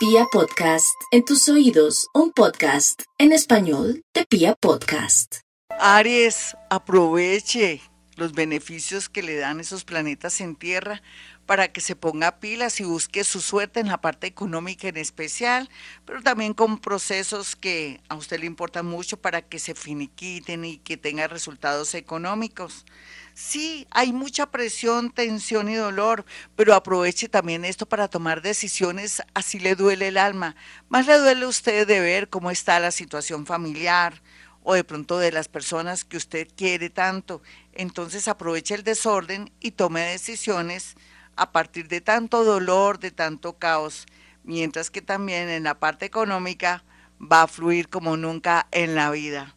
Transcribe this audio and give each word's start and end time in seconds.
Pia 0.00 0.24
Podcast, 0.32 0.98
en 1.10 1.26
tus 1.26 1.46
oídos, 1.50 2.08
un 2.14 2.32
podcast 2.32 3.02
en 3.18 3.32
español 3.32 4.02
de 4.14 4.24
Pia 4.24 4.54
Podcast. 4.54 5.40
Aries, 5.78 6.56
aproveche 6.70 7.82
los 8.16 8.32
beneficios 8.32 9.10
que 9.10 9.22
le 9.22 9.36
dan 9.36 9.60
esos 9.60 9.84
planetas 9.84 10.40
en 10.40 10.56
tierra 10.56 11.02
para 11.50 11.72
que 11.72 11.80
se 11.80 11.96
ponga 11.96 12.38
pilas 12.38 12.78
y 12.78 12.84
busque 12.84 13.24
su 13.24 13.40
suerte 13.40 13.80
en 13.80 13.88
la 13.88 14.00
parte 14.00 14.28
económica 14.28 14.86
en 14.86 14.96
especial, 14.96 15.68
pero 16.04 16.22
también 16.22 16.54
con 16.54 16.78
procesos 16.78 17.56
que 17.56 18.00
a 18.08 18.14
usted 18.14 18.38
le 18.38 18.46
importan 18.46 18.86
mucho 18.86 19.16
para 19.16 19.42
que 19.42 19.58
se 19.58 19.74
finiquiten 19.74 20.64
y 20.64 20.78
que 20.78 20.96
tenga 20.96 21.26
resultados 21.26 21.96
económicos. 21.96 22.86
Sí, 23.34 23.88
hay 23.90 24.12
mucha 24.12 24.52
presión, 24.52 25.10
tensión 25.10 25.68
y 25.68 25.74
dolor, 25.74 26.24
pero 26.54 26.72
aproveche 26.72 27.28
también 27.28 27.64
esto 27.64 27.84
para 27.84 28.06
tomar 28.06 28.42
decisiones, 28.42 29.20
así 29.34 29.58
le 29.58 29.74
duele 29.74 30.06
el 30.06 30.18
alma. 30.18 30.54
Más 30.88 31.08
le 31.08 31.18
duele 31.18 31.46
a 31.46 31.48
usted 31.48 31.84
de 31.84 31.98
ver 31.98 32.28
cómo 32.28 32.52
está 32.52 32.78
la 32.78 32.92
situación 32.92 33.44
familiar 33.44 34.22
o 34.62 34.74
de 34.74 34.84
pronto 34.84 35.18
de 35.18 35.32
las 35.32 35.48
personas 35.48 36.04
que 36.04 36.16
usted 36.16 36.46
quiere 36.56 36.90
tanto. 36.90 37.42
Entonces 37.72 38.28
aproveche 38.28 38.76
el 38.76 38.84
desorden 38.84 39.50
y 39.58 39.72
tome 39.72 40.02
decisiones 40.02 40.94
a 41.36 41.52
partir 41.52 41.88
de 41.88 42.00
tanto 42.00 42.44
dolor, 42.44 42.98
de 42.98 43.10
tanto 43.10 43.54
caos, 43.54 44.06
mientras 44.44 44.90
que 44.90 45.02
también 45.02 45.48
en 45.48 45.64
la 45.64 45.78
parte 45.78 46.06
económica 46.06 46.84
va 47.20 47.42
a 47.42 47.46
fluir 47.46 47.88
como 47.88 48.16
nunca 48.16 48.66
en 48.70 48.94
la 48.94 49.10
vida. 49.10 49.54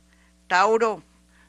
Tauro, 0.48 1.04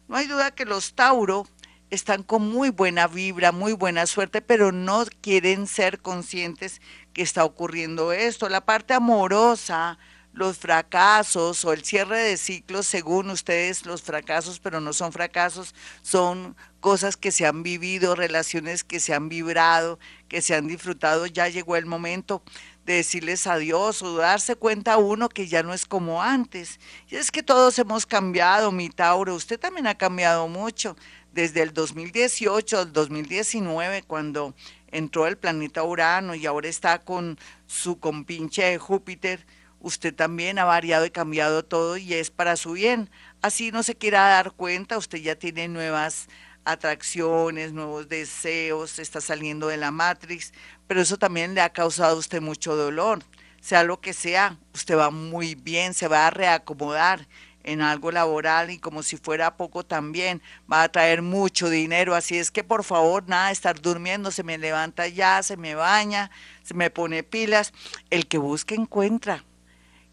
no 0.09 0.16
hay 0.16 0.27
duda 0.27 0.50
que 0.50 0.64
los 0.64 0.95
Tauro 0.95 1.47
están 1.91 2.23
con 2.23 2.48
muy 2.50 2.70
buena 2.70 3.06
vibra, 3.06 3.52
muy 3.52 3.73
buena 3.73 4.06
suerte, 4.06 4.42
pero 4.42 4.73
no 4.73 5.05
quieren 5.20 5.66
ser 5.66 6.00
conscientes 6.00 6.80
que 7.12 7.22
está 7.22 7.45
ocurriendo 7.45 8.12
esto. 8.12 8.48
La 8.48 8.64
parte 8.64 8.95
amorosa, 8.95 9.98
los 10.34 10.59
fracasos 10.59 11.65
o 11.65 11.73
el 11.73 11.84
cierre 11.84 12.19
de 12.19 12.36
ciclos, 12.36 12.86
según 12.86 13.31
ustedes, 13.31 13.86
los 13.86 14.03
fracasos, 14.03 14.58
pero 14.58 14.81
no 14.81 14.92
son 14.92 15.12
fracasos, 15.12 15.75
son 16.03 16.56
cosas 16.81 17.17
que 17.17 17.31
se 17.31 17.47
han 17.47 17.62
vivido, 17.62 18.17
relaciones 18.17 18.83
que 18.83 18.98
se 19.00 19.14
han 19.14 19.28
vibrado, 19.28 19.98
que 20.28 20.42
se 20.42 20.55
han 20.55 20.67
disfrutado. 20.67 21.27
Ya 21.27 21.48
llegó 21.48 21.77
el 21.77 21.86
momento 21.86 22.42
de 22.84 22.95
decirles 22.95 23.47
adiós 23.47 24.03
o 24.03 24.17
darse 24.17 24.56
cuenta 24.56 24.98
uno 24.98 25.28
que 25.28 25.47
ya 25.47 25.62
no 25.62 25.73
es 25.73 25.86
como 25.86 26.20
antes. 26.20 26.80
Y 27.08 27.17
es 27.17 27.30
que 27.30 27.42
todos 27.42 27.78
hemos 27.78 28.05
cambiado, 28.05 28.73
mi 28.73 28.91
Tauro, 28.91 29.34
usted 29.34 29.58
también 29.58 29.86
ha 29.86 29.95
cambiado 29.95 30.48
mucho 30.48 30.97
desde 31.33 31.62
el 31.62 31.73
2018 31.73 32.78
al 32.78 32.92
2019, 32.92 34.03
cuando 34.03 34.55
entró 34.89 35.27
el 35.27 35.36
planeta 35.36 35.83
Urano 35.83 36.34
y 36.34 36.47
ahora 36.47 36.69
está 36.69 36.98
con 36.98 37.39
su 37.67 37.98
compinche 37.98 38.78
Júpiter 38.78 39.47
usted 39.84 40.14
también 40.14 40.58
ha 40.58 40.64
variado 40.64 41.04
y 41.04 41.10
cambiado 41.10 41.62
todo 41.62 41.98
y 41.98 42.14
es 42.14 42.30
para 42.30 42.56
su 42.56 42.72
bien. 42.72 43.10
Así 43.42 43.70
no 43.70 43.82
se 43.82 43.94
quiera 43.94 44.22
dar 44.22 44.52
cuenta, 44.52 44.96
usted 44.96 45.18
ya 45.18 45.36
tiene 45.36 45.68
nuevas 45.68 46.27
atracciones, 46.64 47.74
nuevos 47.74 48.08
deseos, 48.08 48.98
está 48.98 49.20
saliendo 49.20 49.68
de 49.68 49.77
la 49.77 49.90
Matrix, 49.90 50.55
pero 50.86 51.02
eso 51.02 51.18
también 51.18 51.55
le 51.55 51.60
ha 51.60 51.68
causado 51.68 52.16
a 52.16 52.18
usted 52.18 52.40
mucho 52.40 52.74
dolor. 52.74 53.22
Sea 53.60 53.84
lo 53.84 54.00
que 54.00 54.14
sea, 54.14 54.56
usted 54.72 54.96
va 54.96 55.10
muy 55.10 55.55
bien, 55.55 55.92
se 55.92 56.08
va 56.08 56.27
a 56.27 56.30
reacomodar 56.30 57.28
en 57.62 57.82
algo 57.82 58.10
laboral 58.10 58.70
y 58.70 58.78
como 58.78 59.02
si 59.02 59.18
fuera 59.18 59.58
poco 59.58 59.84
también, 59.84 60.40
va 60.70 60.82
a 60.82 60.88
traer 60.90 61.20
mucho 61.20 61.68
dinero. 61.68 62.14
Así 62.14 62.38
es 62.38 62.50
que 62.50 62.64
por 62.64 62.84
favor, 62.84 63.28
nada, 63.28 63.50
estar 63.50 63.80
durmiendo, 63.82 64.30
se 64.30 64.42
me 64.44 64.56
levanta 64.56 65.08
ya, 65.08 65.42
se 65.42 65.58
me 65.58 65.74
baña, 65.74 66.30
se 66.62 66.72
me 66.72 66.88
pone 66.88 67.22
pilas. 67.22 67.72
El 68.08 68.27
que 68.27 68.38
busca 68.38 68.74
encuentra. 68.74 69.44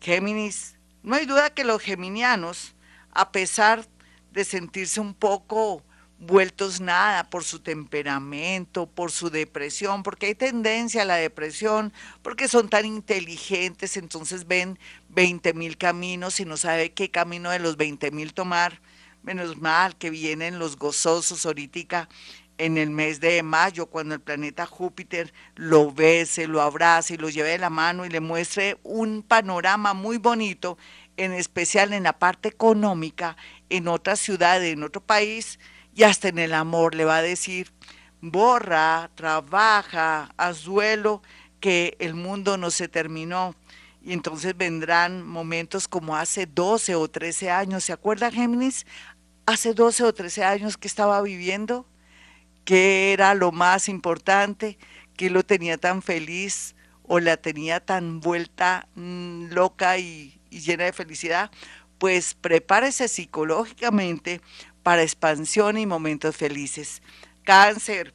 Géminis, 0.01 0.75
no 1.03 1.15
hay 1.15 1.27
duda 1.27 1.51
que 1.51 1.63
los 1.63 1.81
geminianos, 1.81 2.73
a 3.11 3.31
pesar 3.31 3.85
de 4.31 4.43
sentirse 4.43 4.99
un 4.99 5.13
poco 5.13 5.83
vueltos 6.17 6.81
nada 6.81 7.29
por 7.29 7.43
su 7.43 7.59
temperamento, 7.59 8.87
por 8.87 9.11
su 9.11 9.29
depresión, 9.29 10.01
porque 10.01 10.27
hay 10.27 10.35
tendencia 10.35 11.03
a 11.03 11.05
la 11.05 11.15
depresión, 11.15 11.93
porque 12.23 12.47
son 12.47 12.69
tan 12.69 12.85
inteligentes, 12.85 13.95
entonces 13.95 14.47
ven 14.47 14.79
20 15.09 15.53
mil 15.53 15.77
caminos 15.77 16.39
y 16.39 16.45
no 16.45 16.57
sabe 16.57 16.93
qué 16.93 17.11
camino 17.11 17.51
de 17.51 17.59
los 17.59 17.77
20 17.77 18.11
mil 18.11 18.33
tomar. 18.33 18.81
Menos 19.23 19.57
mal 19.57 19.95
que 19.95 20.09
vienen 20.09 20.57
los 20.57 20.77
gozosos 20.77 21.45
ahorita 21.45 22.09
en 22.57 22.77
el 22.77 22.91
mes 22.91 23.19
de 23.19 23.41
mayo, 23.43 23.87
cuando 23.87 24.15
el 24.15 24.21
planeta 24.21 24.65
Júpiter 24.65 25.33
lo 25.55 25.91
bese, 25.91 26.47
lo 26.47 26.61
abrace 26.61 27.15
y 27.15 27.17
lo 27.17 27.29
lleve 27.29 27.49
de 27.49 27.57
la 27.57 27.69
mano 27.69 28.05
y 28.05 28.09
le 28.09 28.19
muestre 28.19 28.77
un 28.83 29.23
panorama 29.23 29.93
muy 29.93 30.17
bonito, 30.17 30.77
en 31.17 31.33
especial 31.33 31.93
en 31.93 32.03
la 32.03 32.19
parte 32.19 32.49
económica, 32.49 33.35
en 33.69 33.87
otra 33.87 34.15
ciudad, 34.15 34.63
en 34.63 34.83
otro 34.83 35.01
país, 35.01 35.59
y 35.95 36.03
hasta 36.03 36.29
en 36.29 36.39
el 36.39 36.53
amor 36.53 36.95
le 36.95 37.05
va 37.05 37.17
a 37.17 37.21
decir, 37.21 37.71
borra, 38.21 39.09
trabaja, 39.15 40.33
haz 40.37 40.63
duelo, 40.63 41.21
que 41.59 41.95
el 41.99 42.13
mundo 42.15 42.57
no 42.57 42.71
se 42.71 42.87
terminó. 42.87 43.55
Y 44.03 44.13
entonces 44.13 44.57
vendrán 44.57 45.25
momentos 45.25 45.87
como 45.87 46.15
hace 46.15 46.45
12 46.47 46.95
o 46.95 47.07
13 47.07 47.51
años, 47.51 47.83
¿se 47.83 47.93
acuerda 47.93 48.31
Géminis? 48.31 48.85
Hace 49.45 49.73
12 49.73 50.03
o 50.03 50.13
13 50.13 50.43
años 50.43 50.77
que 50.77 50.87
estaba 50.87 51.21
viviendo 51.21 51.85
qué 52.65 53.13
era 53.13 53.33
lo 53.35 53.51
más 53.51 53.89
importante, 53.89 54.77
qué 55.15 55.29
lo 55.29 55.43
tenía 55.43 55.77
tan 55.77 56.01
feliz 56.01 56.75
o 57.03 57.19
la 57.19 57.37
tenía 57.37 57.79
tan 57.79 58.19
vuelta 58.19 58.87
mm, 58.95 59.51
loca 59.51 59.97
y, 59.97 60.39
y 60.49 60.59
llena 60.59 60.85
de 60.85 60.93
felicidad, 60.93 61.51
pues 61.97 62.33
prepárese 62.33 63.07
psicológicamente 63.07 64.41
para 64.83 65.03
expansión 65.03 65.77
y 65.77 65.85
momentos 65.85 66.35
felices. 66.35 67.01
Cáncer. 67.43 68.13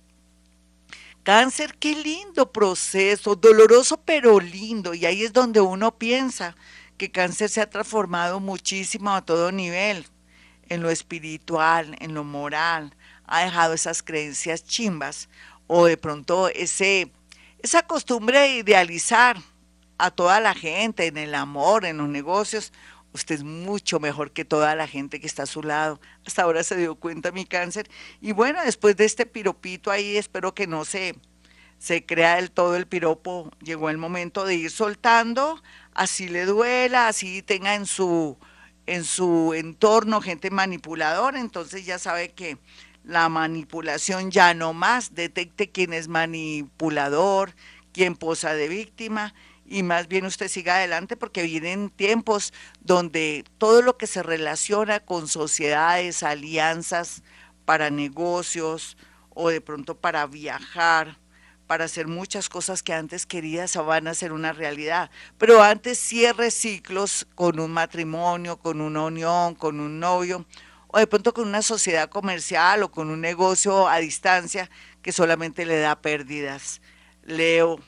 Cáncer, 1.23 1.77
qué 1.79 1.97
lindo 1.97 2.53
proceso, 2.53 3.35
doloroso 3.35 4.01
pero 4.05 4.39
lindo. 4.39 4.95
Y 4.95 5.07
ahí 5.07 5.25
es 5.25 5.33
donde 5.33 5.61
uno 5.61 5.99
piensa 5.99 6.55
que 6.97 7.11
cáncer 7.11 7.49
se 7.49 7.61
ha 7.61 7.71
transformado 7.71 8.41
muchísimo 8.41 9.13
a 9.13 9.25
todo 9.25 9.53
nivel, 9.53 10.07
en 10.69 10.83
lo 10.83 10.91
espiritual, 10.91 11.97
en 12.01 12.15
lo 12.15 12.25
moral, 12.25 12.95
ha 13.27 13.45
dejado 13.45 13.75
esas 13.75 14.03
creencias 14.03 14.65
chimbas 14.65 15.29
o 15.67 15.87
de 15.87 15.97
pronto 15.97 16.49
ese, 16.49 17.13
esa 17.59 17.83
costumbre 17.87 18.41
de 18.41 18.49
idealizar 18.59 19.37
a 19.99 20.11
toda 20.11 20.41
la 20.41 20.55
gente 20.55 21.07
en 21.07 21.17
el 21.17 21.35
amor, 21.35 21.85
en 21.85 21.99
los 21.99 22.09
negocios. 22.09 22.73
Usted 23.13 23.37
es 23.37 23.45
mucho 23.45 23.99
mejor 23.99 24.33
que 24.33 24.45
toda 24.45 24.75
la 24.75 24.87
gente 24.87 25.21
que 25.21 25.27
está 25.27 25.45
a 25.45 25.47
su 25.47 25.63
lado. 25.63 26.01
Hasta 26.27 26.43
ahora 26.43 26.63
se 26.63 26.77
dio 26.77 26.97
cuenta 26.97 27.33
mi 27.33 27.47
cáncer. 27.47 27.89
Y 28.21 28.33
bueno, 28.33 28.63
después 28.63 28.97
de 28.97 29.07
este 29.07 29.25
piropito 29.25 29.91
ahí, 29.91 30.17
espero 30.17 30.55
que 30.55 30.67
no 30.67 30.85
se, 30.85 31.17
se 31.79 32.05
crea 32.05 32.37
del 32.37 32.51
todo 32.51 32.77
el 32.77 32.87
piropo. 32.87 33.51
Llegó 33.63 33.89
el 33.89 33.97
momento 33.97 34.45
de 34.45 34.57
ir 34.57 34.71
soltando, 34.71 35.63
así 35.95 36.29
le 36.29 36.45
duela, 36.45 37.09
así 37.09 37.41
tenga 37.41 37.75
en 37.75 37.87
su, 37.87 38.37
en 38.85 39.05
su 39.05 39.55
entorno 39.55 40.21
gente 40.21 40.51
manipuladora. 40.51 41.41
Entonces 41.41 41.87
ya 41.87 41.99
sabe 41.99 42.33
que 42.33 42.59
la 43.07 43.29
manipulación 43.29 44.31
ya 44.31 44.53
no 44.53 44.73
más, 44.73 45.15
detecte 45.15 45.71
quién 45.71 45.93
es 45.93 46.09
manipulador, 46.09 47.55
quién 47.93 48.17
posa 48.17 48.55
de 48.55 48.69
víctima 48.69 49.33
y 49.65 49.83
más 49.83 50.09
bien 50.09 50.27
usted 50.27 50.49
siga 50.49 50.77
adelante 50.77 51.17
porque 51.17 51.43
vienen 51.43 51.91
tiempos 51.91 52.53
donde 52.81 53.45
todo 53.59 53.81
lo 53.83 53.97
que 53.97 54.07
se 54.07 54.23
relaciona 54.23 55.01
con 55.01 55.29
sociedades, 55.29 56.23
alianzas 56.23 57.23
para 57.65 57.91
negocios 57.91 58.97
o 59.31 59.51
de 59.51 59.61
pronto 59.61 59.97
para 59.97 60.27
viajar, 60.27 61.19
para 61.67 61.85
hacer 61.85 62.09
muchas 62.09 62.49
cosas 62.49 62.83
que 62.83 62.93
antes 62.93 63.25
querías 63.25 63.77
van 63.77 64.09
a 64.09 64.15
ser 64.15 64.33
una 64.33 64.53
realidad. 64.53 65.11
Pero 65.39 65.63
antes 65.63 65.99
cierre 65.99 66.51
ciclos 66.51 67.27
con 67.35 67.61
un 67.61 67.73
matrimonio, 67.73 68.57
con 68.57 68.81
una 68.81 69.05
unión, 69.05 69.55
con 69.55 69.81
un 69.81 70.01
novio 70.01 70.45
o 70.97 70.99
de 70.99 71.07
pronto 71.07 71.35
con 71.35 71.47
una 71.47 71.61
sociedad 71.61 72.09
comercial 72.09 72.83
o 72.83 72.91
con 72.91 73.11
un 73.11 73.21
negocio 73.21 73.87
a 73.87 73.99
distancia 73.99 74.71
que 75.03 75.13
solamente 75.13 75.67
le 75.67 75.79
da 75.79 76.01
pérdidas. 76.01 76.81
Leo. 77.23 77.79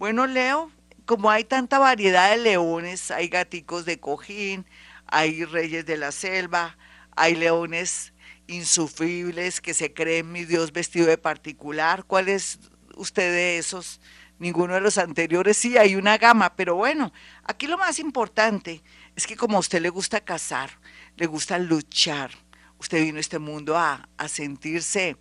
Bueno, 0.00 0.26
Leo, 0.26 0.72
como 1.04 1.30
hay 1.30 1.44
tanta 1.44 1.78
variedad 1.78 2.32
de 2.32 2.38
leones, 2.38 3.12
hay 3.12 3.28
gaticos 3.28 3.84
de 3.84 4.00
cojín, 4.00 4.66
hay 5.06 5.44
reyes 5.44 5.86
de 5.86 5.96
la 5.96 6.10
selva, 6.10 6.76
hay 7.14 7.36
leones 7.36 8.14
insufribles 8.48 9.60
que 9.60 9.72
se 9.72 9.92
creen 9.92 10.32
mi 10.32 10.44
Dios 10.44 10.72
vestido 10.72 11.06
de 11.06 11.18
particular. 11.18 12.02
¿Cuál 12.02 12.28
es 12.28 12.58
usted 12.96 13.30
de 13.30 13.58
esos? 13.58 14.00
Ninguno 14.40 14.74
de 14.74 14.80
los 14.80 14.98
anteriores, 14.98 15.56
sí, 15.56 15.78
hay 15.78 15.94
una 15.94 16.18
gama, 16.18 16.56
pero 16.56 16.74
bueno, 16.74 17.12
aquí 17.44 17.68
lo 17.68 17.78
más 17.78 18.00
importante 18.00 18.82
es 19.14 19.24
que 19.24 19.36
como 19.36 19.58
a 19.58 19.60
usted 19.60 19.80
le 19.80 19.90
gusta 19.90 20.20
cazar, 20.20 20.79
le 21.20 21.26
gusta 21.26 21.58
luchar. 21.58 22.30
Usted 22.78 23.02
vino 23.02 23.18
a 23.18 23.20
este 23.20 23.38
mundo 23.38 23.76
a, 23.76 24.08
a 24.16 24.26
sentirse 24.26 25.18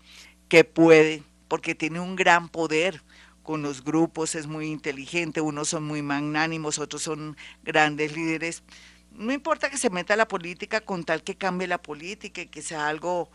que 0.47 0.63
puede, 0.63 1.23
porque 1.49 1.75
tiene 1.75 1.99
un 1.99 2.15
gran 2.15 2.47
poder 2.47 3.03
con 3.43 3.61
los 3.61 3.83
grupos, 3.83 4.33
es 4.33 4.47
muy 4.47 4.67
inteligente, 4.67 5.41
unos 5.41 5.67
son 5.67 5.83
muy 5.83 6.01
magnánimos, 6.01 6.79
otros 6.79 7.01
son 7.01 7.35
grandes 7.63 8.15
líderes. 8.15 8.63
No 9.11 9.33
importa 9.33 9.69
que 9.69 9.77
se 9.77 9.89
meta 9.89 10.13
a 10.13 10.17
la 10.17 10.27
política 10.29 10.79
con 10.79 11.03
tal 11.03 11.21
que 11.21 11.35
cambie 11.35 11.67
la 11.67 11.81
política 11.81 12.43
y 12.43 12.47
que 12.47 12.61
sea 12.61 12.87
algo 12.87 13.29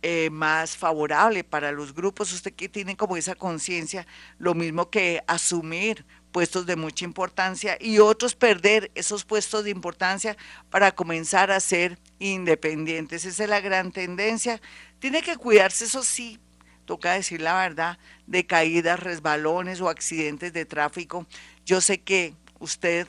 eh, 0.00 0.30
más 0.30 0.74
favorable 0.74 1.44
para 1.44 1.70
los 1.70 1.92
grupos, 1.92 2.32
usted 2.32 2.54
que 2.54 2.70
tiene 2.70 2.96
como 2.96 3.18
esa 3.18 3.34
conciencia, 3.34 4.06
lo 4.38 4.54
mismo 4.54 4.88
que 4.88 5.22
asumir 5.26 6.06
puestos 6.36 6.66
de 6.66 6.76
mucha 6.76 7.06
importancia 7.06 7.78
y 7.80 7.98
otros 7.98 8.34
perder 8.34 8.90
esos 8.94 9.24
puestos 9.24 9.64
de 9.64 9.70
importancia 9.70 10.36
para 10.68 10.92
comenzar 10.92 11.50
a 11.50 11.60
ser 11.60 11.98
independientes. 12.18 13.24
Esa 13.24 13.44
es 13.44 13.48
la 13.48 13.62
gran 13.62 13.90
tendencia. 13.90 14.60
Tiene 14.98 15.22
que 15.22 15.38
cuidarse, 15.38 15.86
eso 15.86 16.02
sí, 16.02 16.38
toca 16.84 17.14
decir 17.14 17.40
la 17.40 17.54
verdad, 17.54 17.98
de 18.26 18.44
caídas, 18.44 19.00
resbalones 19.00 19.80
o 19.80 19.88
accidentes 19.88 20.52
de 20.52 20.66
tráfico. 20.66 21.26
Yo 21.64 21.80
sé 21.80 22.02
que 22.02 22.34
usted 22.58 23.08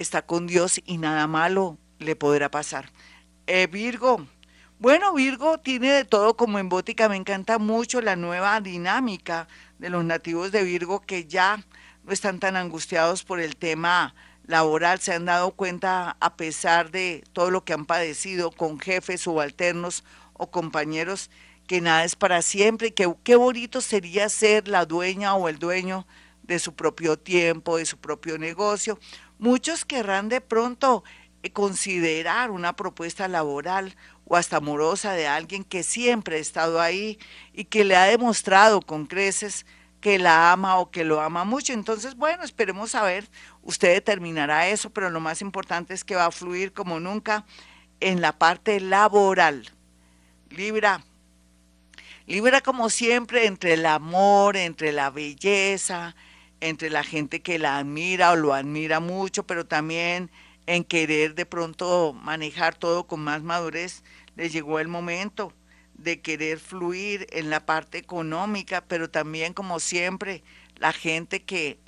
está 0.00 0.22
con 0.22 0.48
Dios 0.48 0.80
y 0.84 0.98
nada 0.98 1.28
malo 1.28 1.78
le 2.00 2.16
podrá 2.16 2.50
pasar. 2.50 2.90
Eh, 3.46 3.68
Virgo, 3.68 4.26
bueno, 4.80 5.14
Virgo 5.14 5.58
tiene 5.58 5.92
de 5.92 6.04
todo 6.04 6.36
como 6.36 6.58
en 6.58 6.68
Bótica. 6.68 7.08
Me 7.08 7.14
encanta 7.14 7.58
mucho 7.60 8.00
la 8.00 8.16
nueva 8.16 8.60
dinámica 8.60 9.46
de 9.78 9.88
los 9.88 10.04
nativos 10.04 10.50
de 10.50 10.64
Virgo 10.64 11.00
que 11.00 11.26
ya 11.26 11.64
están 12.08 12.38
tan 12.38 12.56
angustiados 12.56 13.24
por 13.24 13.40
el 13.40 13.56
tema 13.56 14.14
laboral, 14.46 15.00
se 15.00 15.12
han 15.12 15.24
dado 15.24 15.52
cuenta 15.52 16.16
a 16.20 16.36
pesar 16.36 16.90
de 16.90 17.24
todo 17.32 17.50
lo 17.50 17.64
que 17.64 17.72
han 17.72 17.86
padecido 17.86 18.50
con 18.50 18.78
jefes 18.78 19.22
subalternos 19.22 20.04
o 20.34 20.50
compañeros, 20.50 21.30
que 21.66 21.80
nada 21.80 22.04
es 22.04 22.14
para 22.14 22.42
siempre 22.42 22.92
que 22.92 23.12
qué 23.22 23.36
bonito 23.36 23.80
sería 23.80 24.28
ser 24.28 24.68
la 24.68 24.84
dueña 24.84 25.34
o 25.34 25.48
el 25.48 25.58
dueño 25.58 26.06
de 26.42 26.58
su 26.58 26.74
propio 26.74 27.18
tiempo, 27.18 27.78
de 27.78 27.86
su 27.86 27.96
propio 27.96 28.36
negocio. 28.36 28.98
Muchos 29.38 29.84
querrán 29.84 30.28
de 30.28 30.42
pronto 30.42 31.04
eh, 31.42 31.50
considerar 31.50 32.50
una 32.50 32.76
propuesta 32.76 33.28
laboral 33.28 33.96
o 34.26 34.36
hasta 34.36 34.58
amorosa 34.58 35.12
de 35.12 35.26
alguien 35.26 35.64
que 35.64 35.82
siempre 35.82 36.36
ha 36.36 36.40
estado 36.40 36.80
ahí 36.80 37.18
y 37.52 37.64
que 37.64 37.84
le 37.84 37.96
ha 37.96 38.04
demostrado 38.04 38.82
con 38.82 39.06
creces 39.06 39.64
que 40.04 40.18
la 40.18 40.52
ama 40.52 40.76
o 40.76 40.90
que 40.90 41.02
lo 41.02 41.22
ama 41.22 41.44
mucho. 41.44 41.72
Entonces, 41.72 42.14
bueno, 42.14 42.44
esperemos 42.44 42.94
a 42.94 43.04
ver, 43.04 43.26
usted 43.62 43.94
determinará 43.94 44.68
eso, 44.68 44.90
pero 44.90 45.08
lo 45.08 45.18
más 45.18 45.40
importante 45.40 45.94
es 45.94 46.04
que 46.04 46.14
va 46.14 46.26
a 46.26 46.30
fluir 46.30 46.74
como 46.74 47.00
nunca 47.00 47.46
en 48.00 48.20
la 48.20 48.38
parte 48.38 48.80
laboral. 48.80 49.72
Libra. 50.50 51.02
Libra 52.26 52.60
como 52.60 52.90
siempre 52.90 53.46
entre 53.46 53.72
el 53.72 53.86
amor, 53.86 54.58
entre 54.58 54.92
la 54.92 55.08
belleza, 55.08 56.14
entre 56.60 56.90
la 56.90 57.02
gente 57.02 57.40
que 57.40 57.58
la 57.58 57.78
admira 57.78 58.32
o 58.32 58.36
lo 58.36 58.52
admira 58.52 59.00
mucho, 59.00 59.46
pero 59.46 59.64
también 59.64 60.30
en 60.66 60.84
querer 60.84 61.34
de 61.34 61.46
pronto 61.46 62.12
manejar 62.12 62.74
todo 62.74 63.06
con 63.06 63.20
más 63.20 63.42
madurez. 63.42 64.02
Le 64.36 64.50
llegó 64.50 64.80
el 64.80 64.88
momento 64.88 65.54
de 65.94 66.20
querer 66.20 66.58
fluir 66.58 67.26
en 67.30 67.50
la 67.50 67.64
parte 67.64 67.98
económica, 67.98 68.84
pero 68.86 69.10
también 69.10 69.54
como 69.54 69.80
siempre 69.80 70.42
la 70.76 70.92
gente 70.92 71.42
que 71.42 71.78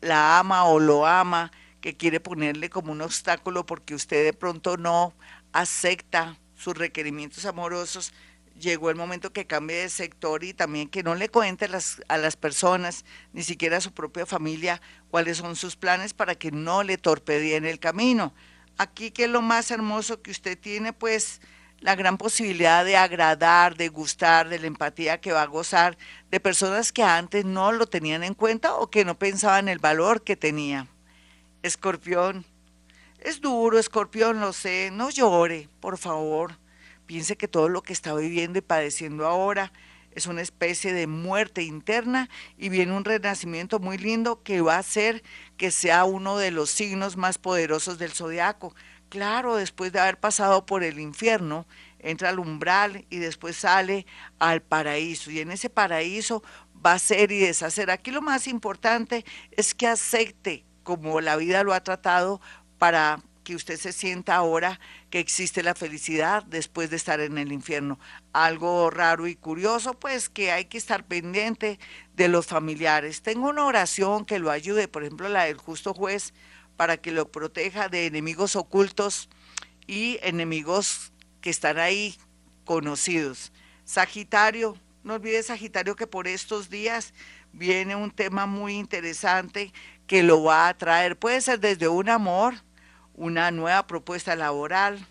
la 0.00 0.38
ama 0.38 0.64
o 0.64 0.78
lo 0.78 1.06
ama, 1.06 1.50
que 1.80 1.96
quiere 1.96 2.20
ponerle 2.20 2.70
como 2.70 2.92
un 2.92 3.02
obstáculo 3.02 3.66
porque 3.66 3.94
usted 3.94 4.24
de 4.24 4.32
pronto 4.32 4.76
no 4.76 5.14
acepta 5.52 6.38
sus 6.54 6.76
requerimientos 6.76 7.44
amorosos, 7.46 8.12
llegó 8.58 8.90
el 8.90 8.96
momento 8.96 9.32
que 9.32 9.46
cambie 9.46 9.76
de 9.76 9.88
sector 9.88 10.44
y 10.44 10.54
también 10.54 10.88
que 10.88 11.02
no 11.02 11.14
le 11.14 11.28
cuente 11.28 11.66
a 11.66 11.68
las, 11.68 12.00
a 12.08 12.16
las 12.16 12.36
personas, 12.36 13.04
ni 13.32 13.42
siquiera 13.42 13.78
a 13.78 13.80
su 13.80 13.92
propia 13.92 14.26
familia, 14.26 14.80
cuáles 15.10 15.38
son 15.38 15.56
sus 15.56 15.76
planes 15.76 16.14
para 16.14 16.34
que 16.34 16.50
no 16.50 16.82
le 16.82 16.96
torpedien 16.96 17.64
el 17.64 17.78
camino. 17.78 18.34
Aquí 18.78 19.10
que 19.10 19.24
es 19.24 19.30
lo 19.30 19.42
más 19.42 19.70
hermoso 19.70 20.22
que 20.22 20.30
usted 20.30 20.58
tiene, 20.58 20.92
pues 20.92 21.40
la 21.84 21.96
gran 21.96 22.16
posibilidad 22.16 22.82
de 22.82 22.96
agradar, 22.96 23.76
de 23.76 23.90
gustar, 23.90 24.48
de 24.48 24.58
la 24.58 24.68
empatía 24.68 25.20
que 25.20 25.32
va 25.32 25.42
a 25.42 25.46
gozar 25.46 25.98
de 26.30 26.40
personas 26.40 26.92
que 26.92 27.02
antes 27.02 27.44
no 27.44 27.72
lo 27.72 27.84
tenían 27.84 28.24
en 28.24 28.32
cuenta 28.32 28.76
o 28.76 28.88
que 28.88 29.04
no 29.04 29.18
pensaban 29.18 29.68
el 29.68 29.80
valor 29.80 30.24
que 30.24 30.34
tenía. 30.34 30.88
Escorpión, 31.62 32.46
es 33.18 33.42
duro, 33.42 33.78
escorpión, 33.78 34.40
lo 34.40 34.54
sé, 34.54 34.88
no 34.94 35.10
llore, 35.10 35.68
por 35.80 35.98
favor. 35.98 36.58
Piense 37.04 37.36
que 37.36 37.48
todo 37.48 37.68
lo 37.68 37.82
que 37.82 37.92
está 37.92 38.14
viviendo 38.14 38.58
y 38.58 38.62
padeciendo 38.62 39.26
ahora 39.26 39.70
es 40.12 40.26
una 40.26 40.40
especie 40.40 40.94
de 40.94 41.06
muerte 41.06 41.64
interna 41.64 42.30
y 42.56 42.70
viene 42.70 42.96
un 42.96 43.04
renacimiento 43.04 43.78
muy 43.78 43.98
lindo 43.98 44.42
que 44.42 44.62
va 44.62 44.76
a 44.76 44.78
hacer 44.78 45.22
que 45.58 45.70
sea 45.70 46.04
uno 46.04 46.38
de 46.38 46.50
los 46.50 46.70
signos 46.70 47.18
más 47.18 47.36
poderosos 47.36 47.98
del 47.98 48.12
zodiaco 48.12 48.74
claro, 49.14 49.54
después 49.54 49.92
de 49.92 50.00
haber 50.00 50.18
pasado 50.18 50.66
por 50.66 50.82
el 50.82 50.98
infierno, 50.98 51.68
entra 52.00 52.30
al 52.30 52.40
umbral 52.40 53.06
y 53.10 53.18
después 53.18 53.56
sale 53.56 54.06
al 54.40 54.60
paraíso. 54.60 55.30
Y 55.30 55.38
en 55.38 55.52
ese 55.52 55.70
paraíso 55.70 56.42
va 56.84 56.94
a 56.94 56.98
ser 56.98 57.30
y 57.30 57.38
deshacer. 57.38 57.92
Aquí 57.92 58.10
lo 58.10 58.22
más 58.22 58.48
importante 58.48 59.24
es 59.52 59.72
que 59.72 59.86
acepte 59.86 60.64
como 60.82 61.20
la 61.20 61.36
vida 61.36 61.62
lo 61.62 61.74
ha 61.74 61.84
tratado 61.84 62.40
para 62.76 63.22
que 63.44 63.54
usted 63.54 63.76
se 63.76 63.92
sienta 63.92 64.34
ahora 64.34 64.80
que 65.10 65.20
existe 65.20 65.62
la 65.62 65.76
felicidad 65.76 66.42
después 66.42 66.90
de 66.90 66.96
estar 66.96 67.20
en 67.20 67.38
el 67.38 67.52
infierno. 67.52 68.00
Algo 68.32 68.90
raro 68.90 69.28
y 69.28 69.36
curioso, 69.36 69.94
pues 69.94 70.28
que 70.28 70.50
hay 70.50 70.64
que 70.64 70.78
estar 70.78 71.06
pendiente 71.06 71.78
de 72.14 72.26
los 72.26 72.46
familiares. 72.46 73.22
Tengo 73.22 73.48
una 73.48 73.64
oración 73.64 74.24
que 74.24 74.40
lo 74.40 74.50
ayude, 74.50 74.88
por 74.88 75.04
ejemplo, 75.04 75.28
la 75.28 75.44
del 75.44 75.58
justo 75.58 75.94
juez 75.94 76.34
para 76.76 76.96
que 76.96 77.12
lo 77.12 77.30
proteja 77.30 77.88
de 77.88 78.06
enemigos 78.06 78.56
ocultos 78.56 79.28
y 79.86 80.18
enemigos 80.22 81.12
que 81.40 81.50
están 81.50 81.78
ahí 81.78 82.16
conocidos. 82.64 83.52
Sagitario, 83.84 84.76
no 85.02 85.14
olvides 85.14 85.46
Sagitario 85.46 85.96
que 85.96 86.06
por 86.06 86.26
estos 86.26 86.70
días 86.70 87.12
viene 87.52 87.94
un 87.94 88.10
tema 88.10 88.46
muy 88.46 88.74
interesante 88.74 89.72
que 90.06 90.22
lo 90.22 90.42
va 90.42 90.68
a 90.68 90.76
traer. 90.76 91.18
Puede 91.18 91.40
ser 91.40 91.60
desde 91.60 91.88
un 91.88 92.08
amor, 92.08 92.54
una 93.14 93.50
nueva 93.50 93.86
propuesta 93.86 94.34
laboral, 94.34 95.06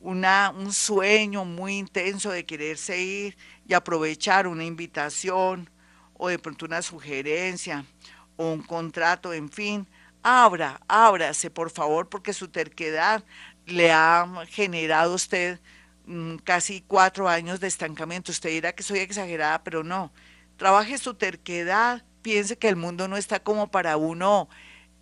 una, 0.00 0.52
un 0.56 0.72
sueño 0.72 1.44
muy 1.44 1.78
intenso 1.78 2.30
de 2.30 2.44
quererse 2.44 3.00
ir 3.00 3.36
y 3.66 3.74
aprovechar 3.74 4.46
una 4.46 4.64
invitación 4.64 5.70
o 6.14 6.28
de 6.28 6.38
pronto 6.38 6.66
una 6.66 6.82
sugerencia 6.82 7.84
o 8.36 8.52
un 8.52 8.62
contrato, 8.62 9.32
en 9.32 9.48
fin, 9.48 9.86
abra, 10.22 10.80
ábrase 10.88 11.50
por 11.50 11.70
favor, 11.70 12.08
porque 12.08 12.32
su 12.32 12.48
terquedad 12.48 13.24
le 13.66 13.92
ha 13.92 14.26
generado 14.48 15.12
a 15.12 15.16
usted 15.16 15.60
mm, 16.06 16.36
casi 16.38 16.82
cuatro 16.82 17.28
años 17.28 17.60
de 17.60 17.68
estancamiento. 17.68 18.32
Usted 18.32 18.50
dirá 18.50 18.72
que 18.72 18.82
soy 18.82 19.00
exagerada, 19.00 19.62
pero 19.62 19.84
no. 19.84 20.12
Trabaje 20.56 20.98
su 20.98 21.14
terquedad, 21.14 22.04
piense 22.22 22.56
que 22.56 22.68
el 22.68 22.76
mundo 22.76 23.08
no 23.08 23.16
está 23.16 23.40
como 23.40 23.70
para 23.70 23.96
uno 23.96 24.48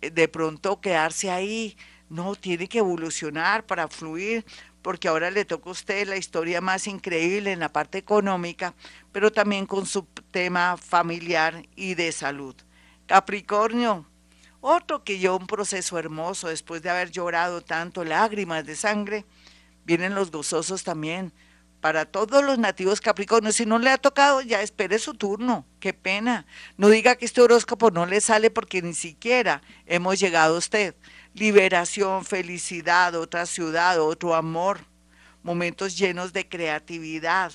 eh, 0.01 0.09
de 0.09 0.27
pronto 0.27 0.81
quedarse 0.81 1.29
ahí. 1.31 1.77
No, 2.09 2.35
tiene 2.35 2.67
que 2.67 2.79
evolucionar 2.79 3.65
para 3.65 3.87
fluir, 3.87 4.45
porque 4.81 5.07
ahora 5.07 5.31
le 5.31 5.45
toca 5.45 5.69
a 5.69 5.71
usted 5.71 6.07
la 6.07 6.17
historia 6.17 6.59
más 6.59 6.87
increíble 6.87 7.53
en 7.53 7.59
la 7.59 7.69
parte 7.69 7.97
económica, 7.97 8.73
pero 9.13 9.31
también 9.31 9.65
con 9.65 9.85
su 9.85 10.03
tema 10.31 10.75
familiar 10.77 11.63
y 11.75 11.95
de 11.95 12.11
salud. 12.11 12.55
Capricornio, 13.05 14.05
otro 14.61 15.03
que 15.03 15.19
yo 15.19 15.35
un 15.35 15.47
proceso 15.47 15.97
hermoso 15.97 16.47
después 16.47 16.81
de 16.81 16.89
haber 16.89 17.11
llorado 17.11 17.61
tanto, 17.61 18.03
lágrimas 18.05 18.65
de 18.65 18.75
sangre, 18.75 19.25
vienen 19.83 20.15
los 20.15 20.31
gozosos 20.31 20.83
también. 20.83 21.33
Para 21.81 22.05
todos 22.05 22.43
los 22.43 22.59
nativos 22.59 23.01
capricornios, 23.01 23.55
si 23.55 23.65
no 23.65 23.79
le 23.79 23.89
ha 23.89 23.97
tocado, 23.97 24.41
ya 24.41 24.61
espere 24.61 24.99
su 24.99 25.15
turno. 25.15 25.65
Qué 25.79 25.93
pena. 25.93 26.45
No 26.77 26.89
diga 26.89 27.15
que 27.15 27.25
este 27.25 27.41
horóscopo 27.41 27.89
no 27.89 28.05
le 28.05 28.21
sale 28.21 28.51
porque 28.51 28.83
ni 28.83 28.93
siquiera 28.93 29.63
hemos 29.87 30.19
llegado 30.19 30.55
a 30.55 30.59
usted. 30.59 30.95
Liberación, 31.33 32.23
felicidad, 32.23 33.15
otra 33.15 33.47
ciudad, 33.47 33.99
otro 33.99 34.35
amor, 34.35 34.81
momentos 35.41 35.97
llenos 35.97 36.33
de 36.33 36.47
creatividad. 36.47 37.51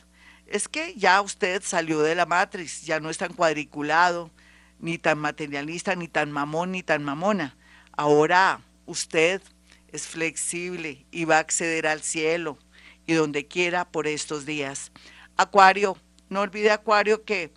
Es 0.49 0.67
que 0.67 0.95
ya 0.97 1.21
usted 1.21 1.63
salió 1.63 2.01
de 2.01 2.17
la 2.17 2.27
matriz, 2.27 2.83
ya 2.83 2.99
no 2.99 3.11
es 3.11 3.19
tan 3.19 3.33
cuadriculado, 3.33 4.33
ni 4.78 4.99
tan 4.99 5.18
materialista, 5.18 5.95
ni 5.95 6.09
tan 6.09 6.30
mamón, 6.30 6.73
ni 6.73 6.83
tan 6.83 7.02
mamona. 7.02 7.56
Ahora 7.92 8.61
usted 8.87 9.42
es 9.88 10.06
flexible 10.06 11.06
y 11.11 11.25
va 11.25 11.37
a 11.37 11.40
acceder 11.40 11.87
al 11.87 12.02
cielo 12.02 12.59
y 13.06 13.14
donde 13.14 13.47
quiera 13.47 13.87
por 13.87 14.06
estos 14.06 14.47
días. 14.47 14.92
Acuario, 15.37 15.97
no 16.28 16.40
olvide 16.40 16.71
Acuario 16.71 17.25
que 17.25 17.52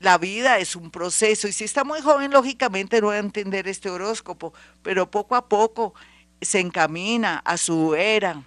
la 0.00 0.18
vida 0.18 0.58
es 0.58 0.76
un 0.76 0.90
proceso 0.90 1.48
y 1.48 1.52
si 1.52 1.64
está 1.64 1.84
muy 1.84 2.00
joven, 2.00 2.30
lógicamente 2.30 3.00
no 3.00 3.08
va 3.08 3.14
a 3.14 3.18
entender 3.18 3.68
este 3.68 3.90
horóscopo, 3.90 4.52
pero 4.82 5.10
poco 5.10 5.34
a 5.34 5.48
poco 5.48 5.94
se 6.40 6.60
encamina 6.60 7.38
a 7.44 7.56
su 7.56 7.94
era, 7.94 8.42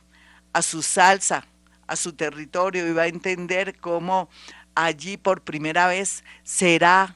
a 0.53 0.61
su 0.61 0.81
salsa, 0.83 1.47
a 1.87 1.95
su 1.95 2.13
territorio 2.13 2.87
y 2.87 2.93
va 2.93 3.03
a 3.03 3.07
entender 3.07 3.77
cómo 3.79 4.29
allí 4.75 5.17
por 5.17 5.41
primera 5.41 5.87
vez 5.87 6.23
será 6.43 7.15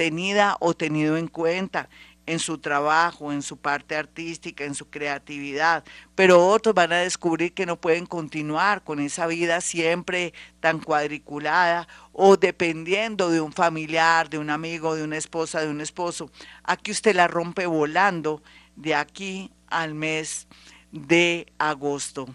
tenida 0.00 0.56
o 0.60 0.72
tenido 0.72 1.18
en 1.18 1.28
cuenta 1.28 1.90
en 2.24 2.38
su 2.38 2.56
trabajo, 2.56 3.32
en 3.32 3.42
su 3.42 3.58
parte 3.58 3.94
artística, 3.94 4.64
en 4.64 4.74
su 4.74 4.88
creatividad, 4.88 5.84
pero 6.14 6.46
otros 6.46 6.74
van 6.74 6.94
a 6.94 7.00
descubrir 7.00 7.52
que 7.52 7.66
no 7.66 7.78
pueden 7.78 8.06
continuar 8.06 8.82
con 8.82 8.98
esa 8.98 9.26
vida 9.26 9.60
siempre 9.60 10.32
tan 10.58 10.80
cuadriculada 10.80 11.86
o 12.14 12.38
dependiendo 12.38 13.28
de 13.28 13.42
un 13.42 13.52
familiar, 13.52 14.30
de 14.30 14.38
un 14.38 14.48
amigo, 14.48 14.96
de 14.96 15.04
una 15.04 15.18
esposa, 15.18 15.60
de 15.60 15.68
un 15.68 15.82
esposo. 15.82 16.30
Aquí 16.64 16.92
usted 16.92 17.14
la 17.14 17.28
rompe 17.28 17.66
volando 17.66 18.42
de 18.76 18.94
aquí 18.94 19.52
al 19.66 19.92
mes 19.92 20.48
de 20.92 21.52
agosto. 21.58 22.26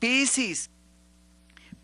Piscis. 0.00 0.68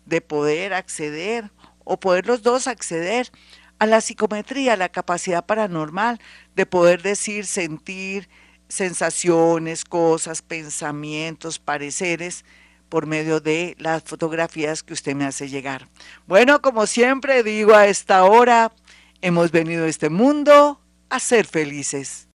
de 0.06 0.20
poder 0.20 0.74
acceder 0.74 1.50
o 1.84 1.98
poder 1.98 2.26
los 2.26 2.42
dos 2.42 2.66
acceder 2.66 3.30
a 3.78 3.86
la 3.86 4.00
psicometría, 4.00 4.74
a 4.74 4.76
la 4.76 4.88
capacidad 4.88 5.44
paranormal 5.44 6.20
de 6.54 6.66
poder 6.66 7.02
decir, 7.02 7.46
sentir 7.46 8.28
sensaciones, 8.68 9.84
cosas, 9.84 10.40
pensamientos, 10.40 11.58
pareceres 11.58 12.44
por 12.92 13.06
medio 13.06 13.40
de 13.40 13.74
las 13.78 14.02
fotografías 14.02 14.82
que 14.82 14.92
usted 14.92 15.14
me 15.14 15.24
hace 15.24 15.48
llegar. 15.48 15.88
Bueno, 16.26 16.60
como 16.60 16.86
siempre 16.86 17.42
digo 17.42 17.74
a 17.74 17.86
esta 17.86 18.24
hora, 18.24 18.70
hemos 19.22 19.50
venido 19.50 19.86
a 19.86 19.88
este 19.88 20.10
mundo 20.10 20.78
a 21.08 21.18
ser 21.18 21.46
felices. 21.46 22.28